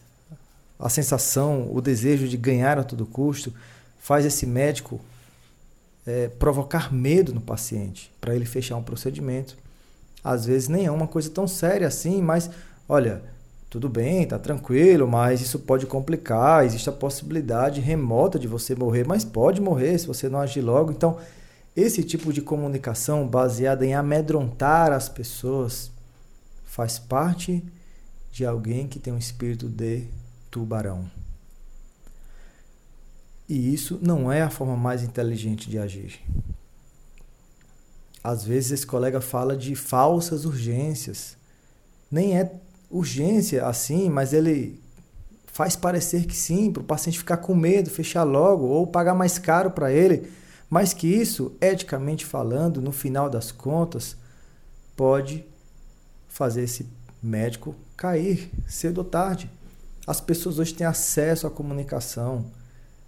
a 0.78 0.88
sensação, 0.90 1.70
o 1.72 1.80
desejo 1.80 2.28
de 2.28 2.36
ganhar 2.36 2.78
a 2.78 2.84
todo 2.84 3.06
custo 3.06 3.52
faz 3.98 4.26
esse 4.26 4.44
médico 4.44 5.00
é, 6.06 6.28
provocar 6.28 6.92
medo 6.92 7.34
no 7.34 7.40
paciente 7.40 8.12
para 8.20 8.34
ele 8.34 8.44
fechar 8.44 8.76
um 8.76 8.82
procedimento. 8.82 9.56
Às 10.22 10.46
vezes 10.46 10.68
nem 10.68 10.86
é 10.86 10.90
uma 10.90 11.06
coisa 11.06 11.30
tão 11.30 11.46
séria 11.46 11.86
assim, 11.86 12.22
mas 12.22 12.50
olha, 12.88 13.22
tudo 13.68 13.88
bem, 13.88 14.26
tá 14.26 14.38
tranquilo, 14.38 15.08
mas 15.08 15.40
isso 15.40 15.58
pode 15.58 15.86
complicar, 15.86 16.64
existe 16.64 16.88
a 16.88 16.92
possibilidade 16.92 17.80
remota 17.80 18.38
de 18.38 18.46
você 18.46 18.74
morrer, 18.74 19.04
mas 19.06 19.24
pode 19.24 19.60
morrer 19.60 19.98
se 19.98 20.06
você 20.06 20.28
não 20.28 20.38
agir 20.38 20.60
logo. 20.60 20.92
Então, 20.92 21.18
esse 21.76 22.04
tipo 22.04 22.32
de 22.32 22.40
comunicação 22.40 23.26
baseada 23.26 23.84
em 23.84 23.94
amedrontar 23.94 24.92
as 24.92 25.08
pessoas 25.08 25.90
faz 26.64 26.98
parte 26.98 27.64
de 28.30 28.46
alguém 28.46 28.86
que 28.86 28.98
tem 28.98 29.12
um 29.12 29.18
espírito 29.18 29.68
de 29.68 30.04
tubarão. 30.50 31.10
E 33.48 33.74
isso 33.74 33.98
não 34.00 34.32
é 34.32 34.42
a 34.42 34.50
forma 34.50 34.76
mais 34.76 35.02
inteligente 35.02 35.68
de 35.68 35.78
agir. 35.78 36.20
Às 38.22 38.42
vezes 38.44 38.70
esse 38.70 38.86
colega 38.86 39.20
fala 39.20 39.54
de 39.56 39.74
falsas 39.74 40.46
urgências. 40.46 41.36
Nem 42.10 42.38
é 42.38 42.52
urgência 42.90 43.66
assim, 43.66 44.08
mas 44.08 44.32
ele 44.32 44.80
faz 45.46 45.76
parecer 45.76 46.26
que 46.26 46.34
sim, 46.34 46.72
para 46.72 46.82
o 46.82 46.86
paciente 46.86 47.18
ficar 47.18 47.36
com 47.36 47.54
medo, 47.54 47.90
fechar 47.90 48.24
logo 48.24 48.64
ou 48.64 48.86
pagar 48.86 49.14
mais 49.14 49.38
caro 49.38 49.70
para 49.70 49.92
ele. 49.92 50.32
Mas 50.70 50.94
que 50.94 51.06
isso, 51.06 51.54
eticamente 51.60 52.24
falando, 52.24 52.80
no 52.80 52.90
final 52.90 53.28
das 53.28 53.52
contas, 53.52 54.16
pode 54.96 55.44
fazer 56.28 56.62
esse 56.62 56.86
médico 57.22 57.74
cair 57.96 58.50
cedo 58.66 58.98
ou 58.98 59.04
tarde. 59.04 59.50
As 60.06 60.20
pessoas 60.20 60.58
hoje 60.58 60.74
têm 60.74 60.86
acesso 60.86 61.46
à 61.46 61.50
comunicação. 61.50 62.46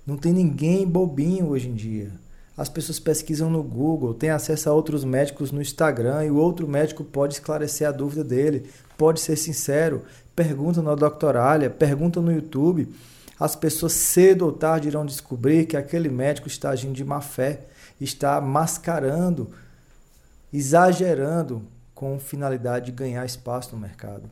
Não 0.07 0.17
tem 0.17 0.33
ninguém 0.33 0.87
bobinho 0.87 1.49
hoje 1.49 1.69
em 1.69 1.75
dia. 1.75 2.13
As 2.57 2.69
pessoas 2.69 2.99
pesquisam 2.99 3.51
no 3.51 3.63
Google, 3.63 4.15
têm 4.15 4.31
acesso 4.31 4.71
a 4.71 4.73
outros 4.73 5.05
médicos 5.05 5.53
no 5.53 5.61
Instagram 5.61 6.25
e 6.25 6.31
o 6.31 6.37
outro 6.37 6.67
médico 6.67 7.05
pode 7.05 7.35
esclarecer 7.35 7.87
a 7.87 7.93
dúvida 7.93 8.25
dele, 8.25 8.71
pode 8.97 9.21
ser 9.21 9.37
sincero, 9.37 10.05
pergunta 10.35 10.81
no 10.81 10.97
Doctoralha, 10.97 11.69
pergunta 11.69 12.21
no 12.21 12.33
YouTube. 12.33 12.89
As 13.39 13.55
pessoas 13.55 13.93
cedo 13.93 14.47
ou 14.47 14.53
tarde 14.53 14.89
irão 14.89 15.05
descobrir 15.05 15.67
que 15.67 15.77
aquele 15.77 16.09
médico 16.09 16.49
está 16.49 16.71
agindo 16.71 16.95
de 16.95 17.05
má 17.05 17.21
fé, 17.21 17.67
está 18.01 18.41
mascarando, 18.41 19.51
exagerando 20.51 21.63
com 21.95 22.19
finalidade 22.19 22.87
de 22.87 22.93
ganhar 22.93 23.27
espaço 23.27 23.75
no 23.75 23.81
mercado. 23.83 24.31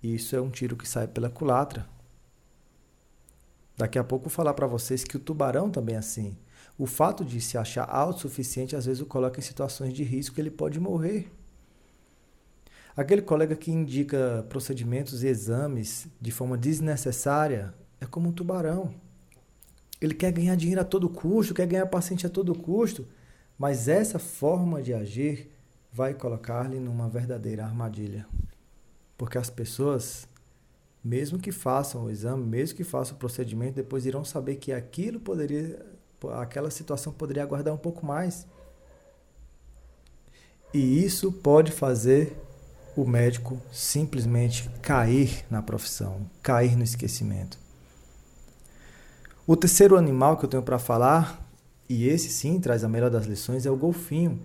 Isso 0.00 0.36
é 0.36 0.40
um 0.40 0.50
tiro 0.50 0.76
que 0.76 0.88
sai 0.88 1.08
pela 1.08 1.30
culatra. 1.30 1.86
Daqui 3.76 3.98
a 3.98 4.04
pouco 4.04 4.24
vou 4.24 4.30
falar 4.30 4.54
para 4.54 4.66
vocês 4.66 5.04
que 5.04 5.16
o 5.16 5.20
tubarão 5.20 5.70
também 5.70 5.94
é 5.94 5.98
assim. 5.98 6.36
O 6.78 6.86
fato 6.86 7.24
de 7.24 7.40
se 7.40 7.56
achar 7.56 7.84
autossuficiente 7.84 8.76
às 8.76 8.86
vezes 8.86 9.02
o 9.02 9.06
coloca 9.06 9.38
em 9.38 9.42
situações 9.42 9.92
de 9.92 10.02
risco, 10.02 10.40
ele 10.40 10.50
pode 10.50 10.78
morrer. 10.80 11.30
Aquele 12.96 13.22
colega 13.22 13.56
que 13.56 13.70
indica 13.70 14.44
procedimentos 14.48 15.22
e 15.22 15.26
exames 15.26 16.06
de 16.20 16.30
forma 16.30 16.58
desnecessária 16.58 17.74
é 18.00 18.04
como 18.04 18.28
um 18.28 18.32
tubarão. 18.32 18.94
Ele 20.00 20.12
quer 20.12 20.32
ganhar 20.32 20.56
dinheiro 20.56 20.80
a 20.80 20.84
todo 20.84 21.08
custo, 21.08 21.54
quer 21.54 21.66
ganhar 21.66 21.86
paciente 21.86 22.26
a 22.26 22.30
todo 22.30 22.54
custo, 22.54 23.06
mas 23.58 23.88
essa 23.88 24.18
forma 24.18 24.82
de 24.82 24.92
agir 24.92 25.50
vai 25.92 26.12
colocar-lhe 26.12 26.80
numa 26.80 27.08
verdadeira 27.08 27.64
armadilha. 27.64 28.26
Porque 29.16 29.38
as 29.38 29.48
pessoas 29.48 30.26
mesmo 31.04 31.38
que 31.38 31.50
façam 31.50 32.04
o 32.04 32.10
exame, 32.10 32.44
mesmo 32.44 32.76
que 32.76 32.84
façam 32.84 33.16
o 33.16 33.18
procedimento, 33.18 33.74
depois 33.74 34.06
irão 34.06 34.24
saber 34.24 34.56
que 34.56 34.72
aquilo 34.72 35.18
poderia, 35.18 35.84
aquela 36.34 36.70
situação 36.70 37.12
poderia 37.12 37.42
aguardar 37.42 37.74
um 37.74 37.78
pouco 37.78 38.06
mais. 38.06 38.46
E 40.72 41.04
isso 41.04 41.32
pode 41.32 41.72
fazer 41.72 42.36
o 42.96 43.04
médico 43.04 43.60
simplesmente 43.72 44.68
cair 44.80 45.44
na 45.50 45.60
profissão, 45.60 46.30
cair 46.42 46.76
no 46.76 46.84
esquecimento. 46.84 47.58
O 49.46 49.56
terceiro 49.56 49.96
animal 49.96 50.36
que 50.36 50.44
eu 50.44 50.48
tenho 50.48 50.62
para 50.62 50.78
falar, 50.78 51.44
e 51.88 52.06
esse 52.06 52.28
sim 52.28 52.60
traz 52.60 52.84
a 52.84 52.88
melhor 52.88 53.10
das 53.10 53.26
lições, 53.26 53.66
é 53.66 53.70
o 53.70 53.76
golfinho. 53.76 54.40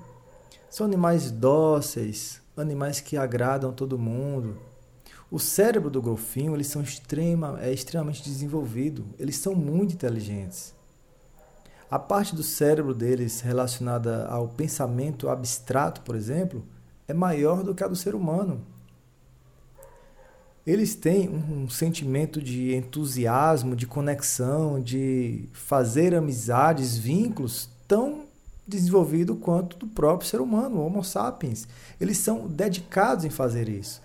São 0.70 0.86
animais 0.86 1.30
dóceis, 1.30 2.42
animais 2.58 3.00
que 3.00 3.16
agradam 3.16 3.72
todo 3.72 4.00
mundo, 4.00 4.58
o 5.30 5.40
cérebro 5.40 5.90
do 5.90 6.02
golfinho 6.02 6.56
eles 6.56 6.68
são 6.68 6.82
extrema, 6.82 7.58
é 7.62 7.72
extremamente 7.72 8.24
desenvolvido, 8.24 9.06
eles 9.20 9.38
são 9.38 9.54
muito 9.54 9.94
inteligentes. 9.94 10.74
A 11.90 12.00
parte 12.00 12.36
do 12.36 12.44
cérebro 12.44 12.94
deles 12.94 13.42
relacionada 13.42 14.26
ao 14.28 14.48
pensamento 14.48 15.30
abstrato, 15.30 16.02
por 16.02 16.16
exemplo, 16.16 16.64
é 17.08 17.14
maior 17.14 17.64
do 17.64 17.74
que 17.74 17.84
a 17.84 17.88
do 17.88 17.96
ser 17.96 18.14
humano. 18.14 18.62
Eles 20.66 20.96
têm 20.96 21.30
um 21.30 21.70
sentimento 21.70 22.42
de 22.42 22.76
entusiasmo, 22.76 23.74
de 23.74 23.88
conexão, 23.88 24.82
de 24.82 25.48
fazer 25.54 26.14
amizades, 26.14 26.98
vínculos 26.98 27.70
tão 27.88 28.26
desenvolvido 28.68 29.38
quanto 29.38 29.78
do 29.78 29.88
próprio 29.88 30.30
ser 30.30 30.42
humano, 30.42 30.80
o 30.80 30.86
Homo 30.86 31.06
sapiens. 31.06 31.66
Eles 32.02 32.18
são 32.18 32.48
dedicados 32.48 33.24
em 33.24 33.30
fazer 33.30 33.70
isso. 33.70 34.02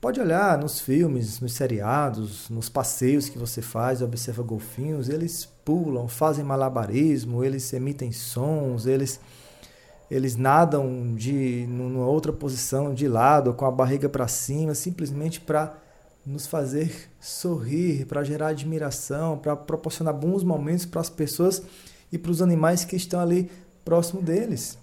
Pode 0.00 0.18
olhar 0.18 0.56
nos 0.56 0.80
filmes, 0.80 1.40
nos 1.40 1.52
seriados, 1.52 2.48
nos 2.48 2.70
passeios 2.70 3.28
que 3.28 3.38
você 3.38 3.60
faz, 3.60 4.00
observa 4.00 4.42
golfinhos, 4.42 5.10
eles 5.10 5.44
pulam, 5.62 6.08
fazem 6.08 6.42
malabarismo, 6.42 7.44
eles 7.44 7.70
emitem 7.74 8.10
sons, 8.10 8.86
eles 8.86 9.20
eles 10.10 10.36
nadam 10.36 11.14
de 11.14 11.66
numa 11.68 12.06
outra 12.06 12.32
posição 12.32 12.94
de 12.94 13.06
lado, 13.06 13.52
com 13.52 13.66
a 13.66 13.70
barriga 13.70 14.08
para 14.08 14.26
cima, 14.26 14.74
simplesmente 14.74 15.38
para 15.38 15.76
nos 16.24 16.46
fazer 16.46 17.10
sorrir, 17.20 18.06
para 18.06 18.24
gerar 18.24 18.48
admiração, 18.48 19.36
para 19.36 19.54
proporcionar 19.54 20.14
bons 20.14 20.42
momentos 20.42 20.86
para 20.86 21.02
as 21.02 21.10
pessoas 21.10 21.62
e 22.10 22.16
para 22.16 22.32
os 22.32 22.40
animais 22.40 22.86
que 22.86 22.96
estão 22.96 23.20
ali 23.20 23.50
próximo 23.84 24.22
deles. 24.22 24.79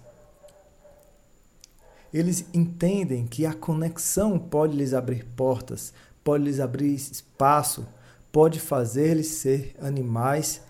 Eles 2.12 2.44
entendem 2.54 3.26
que 3.26 3.44
a 3.44 3.52
conexão 3.52 4.38
pode 4.38 4.76
lhes 4.76 4.94
abrir 4.94 5.24
portas, 5.36 5.92
pode 6.24 6.44
lhes 6.44 6.60
abrir 6.60 6.94
espaço, 6.94 7.86
pode 8.32 8.58
fazer-lhes 8.60 9.26
ser 9.26 9.74
animais 9.80 10.62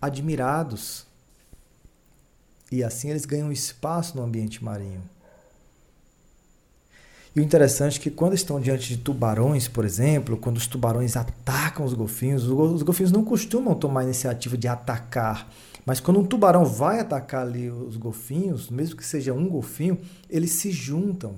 admirados. 0.00 1.06
E 2.70 2.82
assim 2.82 3.10
eles 3.10 3.26
ganham 3.26 3.52
espaço 3.52 4.16
no 4.16 4.22
ambiente 4.22 4.64
marinho. 4.64 5.02
E 7.34 7.40
o 7.40 7.42
interessante 7.42 7.98
é 7.98 8.02
que 8.02 8.10
quando 8.10 8.34
estão 8.34 8.60
diante 8.60 8.88
de 8.88 8.98
tubarões, 8.98 9.66
por 9.66 9.86
exemplo, 9.86 10.36
quando 10.36 10.58
os 10.58 10.66
tubarões 10.66 11.16
atacam 11.16 11.86
os 11.86 11.94
golfinhos, 11.94 12.46
os 12.46 12.82
golfinhos 12.82 13.10
não 13.10 13.24
costumam 13.24 13.74
tomar 13.74 14.00
a 14.00 14.04
iniciativa 14.04 14.56
de 14.56 14.68
atacar. 14.68 15.50
Mas 15.86 15.98
quando 15.98 16.20
um 16.20 16.26
tubarão 16.26 16.64
vai 16.66 17.00
atacar 17.00 17.46
ali 17.46 17.70
os 17.70 17.96
golfinhos, 17.96 18.68
mesmo 18.68 18.96
que 18.96 19.04
seja 19.04 19.32
um 19.32 19.48
golfinho, 19.48 19.98
eles 20.28 20.52
se 20.52 20.70
juntam 20.70 21.36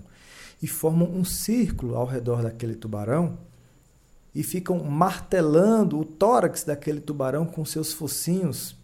e 0.61 0.67
formam 0.67 1.09
um 1.09 1.25
círculo 1.25 1.95
ao 1.95 2.07
redor 2.07 2.43
daquele 2.43 2.75
tubarão 2.75 3.39
e 4.35 4.43
ficam 4.43 4.83
martelando 4.83 5.99
o 5.99 6.05
tórax 6.05 6.65
daquele 6.65 7.01
tubarão 7.01 7.47
com 7.47 7.65
seus 7.65 7.93
focinhos. 7.93 8.77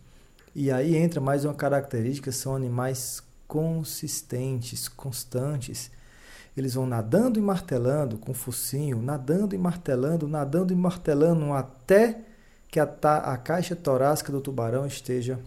E 0.55 0.71
aí 0.71 0.97
entra 0.97 1.21
mais 1.21 1.45
uma 1.45 1.55
característica, 1.55 2.31
são 2.31 2.55
animais 2.55 3.21
consistentes, 3.49 4.87
constantes 4.87 5.91
eles 6.61 6.75
vão 6.75 6.87
nadando 6.87 7.39
e 7.39 7.43
martelando 7.43 8.19
com 8.19 8.33
o 8.33 8.35
focinho, 8.35 9.01
nadando 9.01 9.55
e 9.55 9.59
martelando, 9.59 10.29
nadando 10.29 10.73
e 10.73 10.77
martelando 10.77 11.53
até 11.53 12.21
que 12.69 12.79
a, 12.79 12.85
a 12.85 13.37
caixa 13.39 13.75
torácica 13.75 14.31
do 14.31 14.41
tubarão 14.41 14.87
esteja 14.87 15.39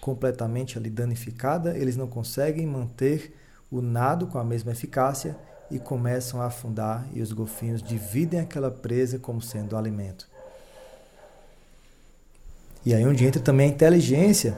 completamente 0.00 0.78
ali 0.78 0.88
danificada. 0.88 1.76
Eles 1.76 1.96
não 1.96 2.06
conseguem 2.06 2.66
manter 2.66 3.36
o 3.70 3.82
nado 3.82 4.26
com 4.26 4.38
a 4.38 4.44
mesma 4.44 4.72
eficácia 4.72 5.36
e 5.70 5.78
começam 5.78 6.40
a 6.40 6.46
afundar 6.46 7.06
e 7.12 7.20
os 7.20 7.32
golfinhos 7.32 7.82
dividem 7.82 8.40
aquela 8.40 8.70
presa 8.70 9.18
como 9.18 9.42
sendo 9.42 9.76
alimento. 9.76 10.26
E 12.84 12.94
aí 12.94 13.04
onde 13.04 13.24
entra 13.24 13.42
também 13.42 13.68
a 13.68 13.72
inteligência. 13.72 14.56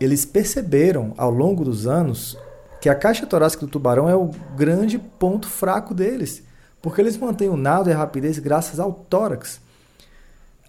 Eles 0.00 0.24
perceberam 0.24 1.12
ao 1.16 1.30
longo 1.30 1.64
dos 1.64 1.86
anos 1.86 2.38
que 2.84 2.90
a 2.90 2.94
caixa 2.94 3.24
torácica 3.24 3.64
do 3.64 3.72
tubarão 3.72 4.10
é 4.10 4.14
o 4.14 4.26
grande 4.54 4.98
ponto 4.98 5.48
fraco 5.48 5.94
deles, 5.94 6.42
porque 6.82 7.00
eles 7.00 7.16
mantêm 7.16 7.48
o 7.48 7.56
nado 7.56 7.88
e 7.88 7.94
a 7.94 7.96
rapidez 7.96 8.38
graças 8.38 8.78
ao 8.78 8.92
tórax. 8.92 9.58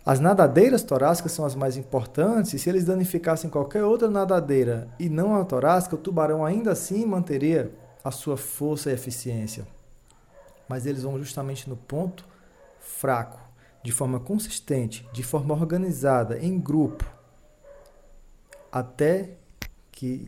As 0.06 0.22
nadadeiras 0.22 0.82
torácicas 0.82 1.34
são 1.34 1.44
as 1.44 1.56
mais 1.56 1.76
importantes, 1.76 2.54
e 2.54 2.60
se 2.60 2.70
eles 2.70 2.86
danificassem 2.86 3.50
qualquer 3.50 3.84
outra 3.84 4.10
nadadeira 4.10 4.88
e 4.98 5.10
não 5.10 5.36
a 5.36 5.44
torácica, 5.44 5.96
o 5.96 5.98
tubarão 5.98 6.46
ainda 6.46 6.72
assim 6.72 7.06
manteria 7.06 7.70
a 8.02 8.12
sua 8.12 8.38
força 8.38 8.90
e 8.90 8.94
eficiência. 8.94 9.68
Mas 10.70 10.86
eles 10.86 11.04
vão 11.04 11.20
justamente 11.20 11.70
no 11.70 11.76
ponto 11.76 12.26
fraco, 12.80 13.42
de 13.84 13.92
forma 13.92 14.22
consistente, 14.22 15.06
de 15.12 15.22
forma 15.22 15.54
organizada, 15.54 16.40
em 16.40 16.58
grupo, 16.58 17.06
até 18.72 19.32
que 19.92 20.26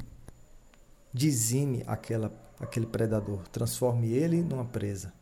dizime 1.14 1.84
aquela, 1.88 2.32
aquele 2.60 2.86
predador, 2.86 3.48
transforme 3.50 4.12
ele 4.12 4.42
numa 4.42 4.66
presa. 4.66 5.14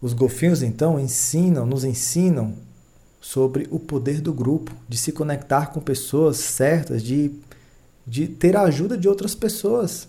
Os 0.00 0.12
golfinhos 0.12 0.62
então 0.62 0.98
ensinam, 0.98 1.66
nos 1.66 1.84
ensinam 1.84 2.54
sobre 3.20 3.66
o 3.70 3.80
poder 3.80 4.20
do 4.20 4.32
grupo, 4.32 4.72
de 4.88 4.96
se 4.96 5.12
conectar 5.12 5.66
com 5.66 5.80
pessoas 5.80 6.36
certas, 6.36 7.02
de, 7.02 7.32
de 8.06 8.28
ter 8.28 8.56
a 8.56 8.62
ajuda 8.62 8.96
de 8.96 9.08
outras 9.08 9.34
pessoas. 9.34 10.08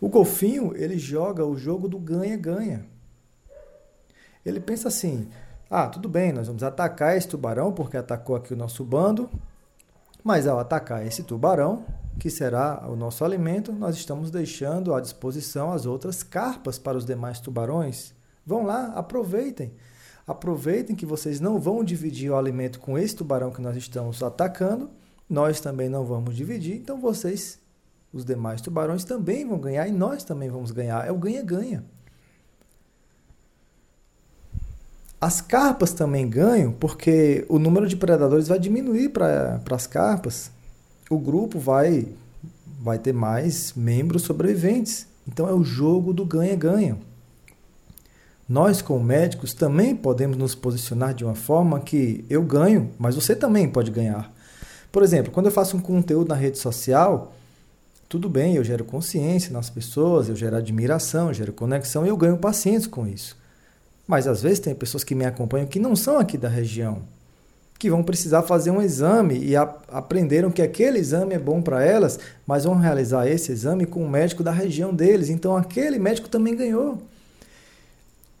O 0.00 0.08
golfinho, 0.08 0.74
ele 0.74 0.98
joga 0.98 1.44
o 1.44 1.56
jogo 1.56 1.88
do 1.88 1.98
ganha-ganha. 1.98 2.86
Ele 4.44 4.60
pensa 4.60 4.88
assim: 4.88 5.28
ah, 5.70 5.86
tudo 5.86 6.08
bem, 6.08 6.32
nós 6.32 6.46
vamos 6.46 6.62
atacar 6.62 7.16
esse 7.16 7.28
tubarão 7.28 7.72
porque 7.72 7.96
atacou 7.96 8.36
aqui 8.36 8.54
o 8.54 8.56
nosso 8.56 8.82
bando, 8.84 9.28
mas 10.24 10.46
ao 10.46 10.58
atacar 10.58 11.06
esse 11.06 11.22
tubarão, 11.22 11.84
que 12.18 12.30
será 12.30 12.84
o 12.88 12.96
nosso 12.96 13.24
alimento, 13.24 13.72
nós 13.72 13.96
estamos 13.96 14.30
deixando 14.30 14.92
à 14.92 15.00
disposição 15.00 15.72
as 15.72 15.86
outras 15.86 16.22
carpas 16.22 16.78
para 16.78 16.98
os 16.98 17.04
demais 17.04 17.40
tubarões. 17.40 18.12
Vão 18.44 18.64
lá, 18.64 18.86
aproveitem. 18.94 19.72
Aproveitem 20.26 20.96
que 20.96 21.06
vocês 21.06 21.40
não 21.40 21.58
vão 21.58 21.84
dividir 21.84 22.30
o 22.30 22.36
alimento 22.36 22.80
com 22.80 22.98
esse 22.98 23.14
tubarão 23.14 23.50
que 23.50 23.62
nós 23.62 23.76
estamos 23.76 24.22
atacando, 24.22 24.90
nós 25.28 25.60
também 25.60 25.88
não 25.88 26.04
vamos 26.04 26.34
dividir, 26.34 26.76
então 26.76 27.00
vocês, 27.00 27.58
os 28.12 28.24
demais 28.24 28.60
tubarões, 28.60 29.04
também 29.04 29.46
vão 29.46 29.58
ganhar 29.58 29.86
e 29.86 29.92
nós 29.92 30.24
também 30.24 30.50
vamos 30.50 30.70
ganhar. 30.70 31.06
É 31.06 31.12
o 31.12 31.16
ganha-ganha. 31.16 31.84
As 35.20 35.40
carpas 35.40 35.92
também 35.92 36.28
ganham 36.28 36.72
porque 36.72 37.44
o 37.48 37.58
número 37.58 37.88
de 37.88 37.96
predadores 37.96 38.48
vai 38.48 38.58
diminuir 38.58 39.08
para 39.10 39.60
as 39.70 39.86
carpas 39.86 40.50
o 41.08 41.18
grupo 41.18 41.58
vai, 41.58 42.06
vai 42.80 42.98
ter 42.98 43.12
mais 43.12 43.72
membros 43.74 44.22
sobreviventes. 44.22 45.06
Então 45.26 45.48
é 45.48 45.52
o 45.52 45.64
jogo 45.64 46.12
do 46.12 46.24
ganha-ganha. 46.24 46.98
Nós, 48.48 48.80
como 48.80 49.04
médicos, 49.04 49.52
também 49.52 49.94
podemos 49.94 50.36
nos 50.36 50.54
posicionar 50.54 51.12
de 51.12 51.24
uma 51.24 51.34
forma 51.34 51.80
que 51.80 52.24
eu 52.30 52.42
ganho, 52.42 52.90
mas 52.98 53.14
você 53.14 53.36
também 53.36 53.68
pode 53.68 53.90
ganhar. 53.90 54.32
Por 54.90 55.02
exemplo, 55.02 55.30
quando 55.30 55.46
eu 55.46 55.52
faço 55.52 55.76
um 55.76 55.80
conteúdo 55.80 56.28
na 56.28 56.34
rede 56.34 56.58
social, 56.58 57.34
tudo 58.08 58.26
bem, 58.26 58.56
eu 58.56 58.64
gero 58.64 58.84
consciência 58.86 59.52
nas 59.52 59.68
pessoas, 59.68 60.30
eu 60.30 60.36
gero 60.36 60.56
admiração, 60.56 61.28
eu 61.28 61.34
gero 61.34 61.52
conexão 61.52 62.06
e 62.06 62.08
eu 62.08 62.16
ganho 62.16 62.38
pacientes 62.38 62.86
com 62.86 63.06
isso. 63.06 63.36
Mas 64.06 64.26
às 64.26 64.40
vezes 64.40 64.60
tem 64.60 64.74
pessoas 64.74 65.04
que 65.04 65.14
me 65.14 65.26
acompanham 65.26 65.66
que 65.66 65.78
não 65.78 65.94
são 65.94 66.18
aqui 66.18 66.38
da 66.38 66.48
região 66.48 67.02
que 67.78 67.88
vão 67.88 68.02
precisar 68.02 68.42
fazer 68.42 68.70
um 68.70 68.82
exame 68.82 69.38
e 69.38 69.54
a, 69.54 69.62
aprenderam 69.88 70.50
que 70.50 70.60
aquele 70.60 70.98
exame 70.98 71.34
é 71.34 71.38
bom 71.38 71.62
para 71.62 71.84
elas, 71.84 72.18
mas 72.46 72.64
vão 72.64 72.74
realizar 72.74 73.28
esse 73.28 73.52
exame 73.52 73.86
com 73.86 74.04
um 74.04 74.08
médico 74.08 74.42
da 74.42 74.50
região 74.50 74.92
deles. 74.92 75.28
Então 75.28 75.56
aquele 75.56 75.98
médico 75.98 76.28
também 76.28 76.56
ganhou. 76.56 76.98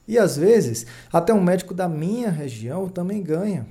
E 0.08 0.18
às 0.18 0.36
vezes, 0.36 0.86
até 1.12 1.32
um 1.32 1.40
médico 1.40 1.72
da 1.72 1.88
minha 1.88 2.30
região 2.30 2.88
também 2.88 3.22
ganha. 3.22 3.66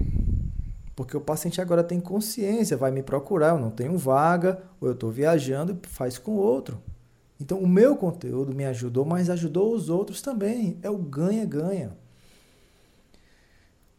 Porque 0.96 1.18
o 1.18 1.22
paciente 1.22 1.60
agora 1.60 1.84
tem 1.84 2.00
consciência, 2.00 2.78
vai 2.78 2.90
me 2.90 3.04
procurar, 3.04 3.50
eu 3.50 3.60
não 3.60 3.70
tenho 3.70 3.98
vaga, 3.98 4.60
ou 4.80 4.88
eu 4.88 4.94
estou 4.94 5.12
viajando 5.12 5.78
faz 5.84 6.18
com 6.18 6.32
outro. 6.32 6.80
Então 7.40 7.60
o 7.60 7.68
meu 7.68 7.96
conteúdo 7.96 8.54
me 8.54 8.66
ajudou, 8.66 9.06
mas 9.06 9.30
ajudou 9.30 9.74
os 9.74 9.90
outros 9.90 10.22
também. 10.22 10.78
É 10.82 10.90
o 10.90 10.98
ganha-ganha. 10.98 11.92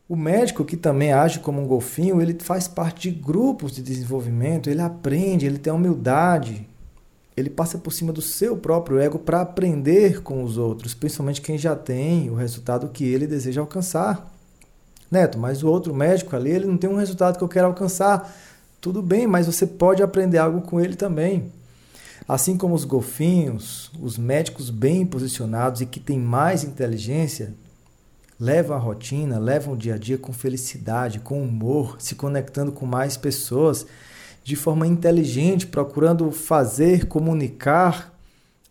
O 0.08 0.16
médico 0.16 0.64
que 0.64 0.76
também 0.76 1.12
age 1.12 1.40
como 1.40 1.60
um 1.60 1.66
golfinho, 1.66 2.22
ele 2.22 2.34
faz 2.40 2.66
parte 2.66 3.10
de 3.10 3.20
grupos 3.20 3.72
de 3.72 3.82
desenvolvimento, 3.82 4.70
ele 4.70 4.80
aprende, 4.80 5.44
ele 5.44 5.58
tem 5.58 5.70
humildade, 5.70 6.66
ele 7.36 7.50
passa 7.50 7.76
por 7.76 7.92
cima 7.92 8.10
do 8.10 8.22
seu 8.22 8.56
próprio 8.56 8.98
ego 8.98 9.18
para 9.18 9.42
aprender 9.42 10.22
com 10.22 10.42
os 10.42 10.56
outros, 10.56 10.94
principalmente 10.94 11.42
quem 11.42 11.58
já 11.58 11.76
tem 11.76 12.30
o 12.30 12.34
resultado 12.34 12.88
que 12.88 13.04
ele 13.04 13.26
deseja 13.26 13.60
alcançar. 13.60 14.32
Neto, 15.10 15.38
mas 15.38 15.62
o 15.62 15.68
outro 15.68 15.94
médico 15.94 16.34
ali, 16.34 16.50
ele 16.50 16.66
não 16.66 16.78
tem 16.78 16.88
um 16.88 16.96
resultado 16.96 17.36
que 17.36 17.44
eu 17.44 17.48
quero 17.48 17.66
alcançar. 17.66 18.34
Tudo 18.80 19.02
bem, 19.02 19.26
mas 19.26 19.46
você 19.46 19.66
pode 19.66 20.02
aprender 20.02 20.38
algo 20.38 20.62
com 20.62 20.80
ele 20.80 20.96
também. 20.96 21.52
Assim 22.26 22.56
como 22.56 22.74
os 22.74 22.84
golfinhos, 22.84 23.90
os 24.00 24.16
médicos 24.18 24.70
bem 24.70 25.04
posicionados 25.06 25.80
e 25.80 25.86
que 25.86 26.00
têm 26.00 26.18
mais 26.18 26.64
inteligência, 26.64 27.54
levam 28.38 28.76
a 28.76 28.80
rotina, 28.80 29.38
levam 29.38 29.74
o 29.74 29.76
dia 29.76 29.94
a 29.94 29.98
dia 29.98 30.16
com 30.16 30.32
felicidade, 30.32 31.20
com 31.20 31.42
humor, 31.42 31.96
se 31.98 32.14
conectando 32.14 32.70
com 32.70 32.86
mais 32.86 33.16
pessoas 33.16 33.86
de 34.44 34.54
forma 34.56 34.86
inteligente, 34.86 35.66
procurando 35.66 36.30
fazer, 36.30 37.06
comunicar 37.06 38.14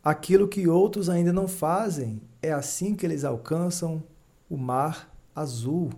aquilo 0.04 0.48
que 0.48 0.68
outros 0.68 1.10
ainda 1.10 1.34
não 1.34 1.48
fazem. 1.48 2.22
É 2.42 2.52
assim 2.52 2.96
que 2.96 3.06
eles 3.06 3.24
alcançam 3.24 4.02
o 4.50 4.58
mar 4.58 5.14
azul, 5.36 5.90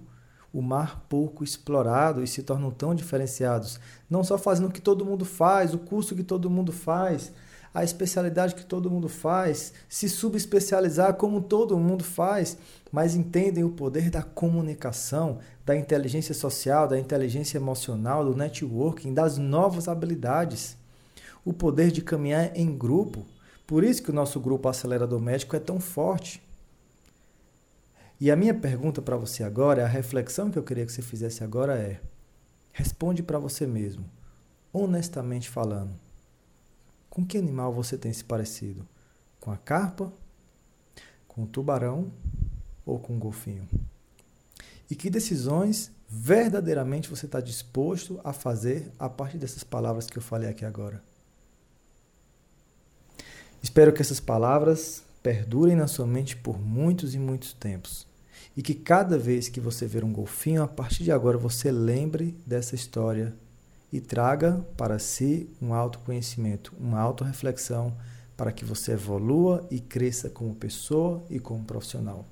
o 0.52 0.62
mar 0.62 1.06
pouco 1.08 1.44
explorado 1.44 2.24
e 2.24 2.28
se 2.28 2.42
tornam 2.42 2.72
tão 2.72 2.96
diferenciados. 2.96 3.80
Não 4.10 4.24
só 4.24 4.38
fazendo 4.38 4.68
o 4.68 4.72
que 4.72 4.82
todo 4.82 5.06
mundo 5.06 5.24
faz, 5.24 5.74
o 5.74 5.78
curso 5.78 6.16
que 6.16 6.24
todo 6.24 6.50
mundo 6.50 6.72
faz, 6.72 7.32
a 7.74 7.84
especialidade 7.84 8.56
que 8.56 8.66
todo 8.66 8.90
mundo 8.90 9.08
faz, 9.08 9.74
se 9.88 10.10
subespecializar 10.10 11.14
como 11.16 11.42
todo 11.42 11.78
mundo 11.78 12.04
faz, 12.04 12.58
mas 12.92 13.16
entendem 13.16 13.64
o 13.64 13.70
poder 13.70 14.10
da 14.10 14.24
comunicação, 14.24 15.40
da 15.66 15.76
inteligência 15.76 16.34
social, 16.34 16.88
da 16.88 17.00
inteligência 17.00 17.58
emocional, 17.58 18.26
do 18.26 18.36
networking, 18.36 19.14
das 19.14 19.38
novas 19.38 19.88
habilidades. 19.88 20.76
O 21.46 21.54
poder 21.54 21.92
de 21.92 22.02
caminhar 22.02 22.52
em 22.56 22.76
grupo. 22.76 23.26
Por 23.68 23.84
isso 23.84 24.02
que 24.02 24.10
o 24.10 24.14
nosso 24.14 24.40
grupo 24.40 24.68
acelerador 24.68 25.20
médico 25.20 25.56
é 25.56 25.60
tão 25.60 25.80
forte. 25.80 26.42
E 28.20 28.30
a 28.30 28.36
minha 28.36 28.54
pergunta 28.54 29.02
para 29.02 29.16
você 29.16 29.44
agora, 29.44 29.86
a 29.86 29.88
reflexão 29.88 30.52
que 30.52 30.58
eu 30.58 30.64
queria 30.64 30.86
que 30.86 30.92
você 30.92 31.02
fizesse 31.02 31.44
agora 31.44 31.78
é: 31.78 32.02
responde 32.74 33.24
para 33.24 33.40
você 33.40 33.66
mesmo, 33.66 34.04
honestamente 34.74 35.50
falando. 35.50 36.09
Com 37.10 37.26
que 37.26 37.38
animal 37.38 37.74
você 37.74 37.98
tem 37.98 38.14
se 38.14 38.24
parecido? 38.24 38.88
Com 39.40 39.52
a 39.52 39.58
carpa? 39.58 40.12
Com 41.28 41.44
o 41.44 41.48
tubarão? 41.48 42.12
Ou 42.86 43.00
com 43.00 43.16
o 43.16 43.20
golfinho? 43.20 43.68
E 44.90 44.96
que 44.96 45.10
decisões 45.10 45.92
verdadeiramente 46.08 47.10
você 47.10 47.28
está 47.28 47.40
disposto 47.40 48.20
a 48.24 48.34
fazer 48.34 48.92
a 48.98 49.08
partir 49.08 49.38
dessas 49.38 49.64
palavras 49.64 50.08
que 50.08 50.18
eu 50.18 50.22
falei 50.22 50.50
aqui 50.50 50.66
agora? 50.66 51.04
Espero 53.62 53.94
que 53.94 54.02
essas 54.02 54.20
palavras 54.20 55.04
perdurem 55.22 55.76
na 55.76 55.88
sua 55.88 56.08
mente 56.08 56.36
por 56.36 56.60
muitos 56.60 57.14
e 57.14 57.20
muitos 57.20 57.54
tempos. 57.54 58.08
E 58.56 58.64
que 58.64 58.74
cada 58.74 59.18
vez 59.18 59.50
que 59.50 59.60
você 59.60 59.86
ver 59.86 60.04
um 60.04 60.12
golfinho, 60.12 60.64
a 60.64 60.68
partir 60.68 61.04
de 61.04 61.12
agora 61.12 61.38
você 61.38 61.72
lembre 61.72 62.36
dessa 62.46 62.74
história 62.74 63.36
e 63.92 64.00
traga 64.00 64.66
para 64.78 65.00
si 65.00 65.50
um 65.62 65.74
autoconhecimento, 65.74 66.74
uma 66.80 67.00
autorreflexão 67.00 67.96
para 68.38 68.52
que 68.52 68.64
você 68.64 68.94
evolua 68.94 69.68
e 69.70 69.80
cresça 69.80 70.30
como 70.30 70.56
pessoa 70.56 71.24
e 71.30 71.40
como 71.40 71.64
profissional. 71.64 72.26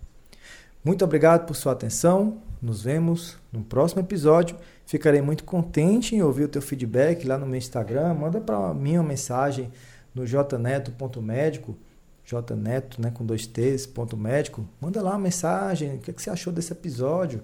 Muito 0.84 1.04
obrigado 1.04 1.46
por 1.46 1.56
sua 1.56 1.74
atenção. 1.74 2.38
Nos 2.62 2.82
vemos 2.82 3.38
no 3.52 3.62
próximo 3.62 4.02
episódio. 4.02 4.56
Ficarei 4.86 5.22
muito 5.22 5.44
contente 5.44 6.16
em 6.16 6.22
ouvir 6.22 6.46
o 6.46 6.48
teu 6.48 6.62
feedback 6.62 7.28
lá 7.28 7.38
no 7.38 7.46
meu 7.46 7.58
Instagram. 7.58 8.14
Manda 8.14 8.40
para 8.40 8.74
mim 8.74 8.98
uma 8.98 9.04
mensagem 9.04 9.70
no 10.16 10.26
jneto.médico, 10.26 11.78
jneto, 12.26 13.02
né, 13.02 13.12
com 13.12 13.26
dois 13.26 13.46
t's, 13.46 13.86
ponto 13.86 14.16
médico. 14.16 14.66
Manda 14.80 15.02
lá 15.02 15.12
uma 15.12 15.20
mensagem, 15.20 15.96
o 15.96 16.00
que, 16.00 16.12
é 16.12 16.14
que 16.14 16.22
você 16.22 16.30
achou 16.30 16.54
desse 16.54 16.72
episódio? 16.72 17.44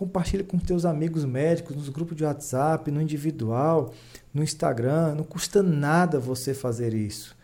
Compartilhe 0.00 0.42
com 0.42 0.58
teus 0.58 0.86
amigos 0.86 1.26
médicos, 1.26 1.76
nos 1.76 1.90
grupos 1.90 2.16
de 2.16 2.24
WhatsApp, 2.24 2.90
no 2.90 3.02
individual, 3.02 3.92
no 4.32 4.42
Instagram. 4.42 5.14
Não 5.14 5.24
custa 5.24 5.62
nada 5.62 6.18
você 6.18 6.54
fazer 6.54 6.94
isso. 6.94 7.36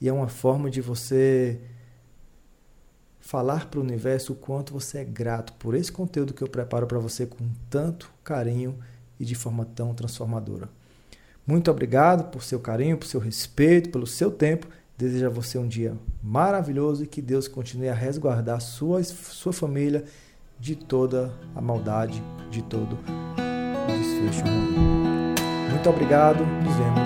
E 0.00 0.08
é 0.08 0.12
uma 0.12 0.26
forma 0.26 0.68
de 0.68 0.80
você 0.80 1.60
falar 3.20 3.66
para 3.66 3.78
o 3.78 3.82
universo 3.84 4.32
o 4.32 4.34
quanto 4.34 4.72
você 4.72 4.98
é 4.98 5.04
grato 5.04 5.52
por 5.52 5.72
esse 5.72 5.92
conteúdo 5.92 6.34
que 6.34 6.42
eu 6.42 6.48
preparo 6.48 6.84
para 6.84 6.98
você 6.98 7.26
com 7.26 7.48
tanto 7.70 8.10
carinho 8.24 8.76
e 9.20 9.24
de 9.24 9.36
forma 9.36 9.64
tão 9.64 9.94
transformadora. 9.94 10.68
Muito 11.46 11.70
obrigado 11.70 12.32
por 12.32 12.42
seu 12.42 12.58
carinho, 12.58 12.98
por 12.98 13.06
seu 13.06 13.20
respeito, 13.20 13.88
pelo 13.88 14.04
seu 14.08 14.32
tempo. 14.32 14.66
Desejo 14.98 15.28
a 15.28 15.30
você 15.30 15.58
um 15.58 15.68
dia 15.68 15.96
maravilhoso 16.20 17.04
e 17.04 17.06
que 17.06 17.22
Deus 17.22 17.46
continue 17.46 17.88
a 17.88 17.94
resguardar 17.94 18.60
sua, 18.60 19.00
sua 19.04 19.52
família 19.52 20.04
de 20.60 20.76
toda 20.76 21.32
a 21.56 21.60
maldade, 21.60 22.22
de 22.50 22.62
todo 22.62 22.98
o 23.38 23.86
desfecho. 23.86 24.44
Muito 25.70 25.88
obrigado, 25.88 26.44
nos 26.44 26.76
vemos 26.76 26.99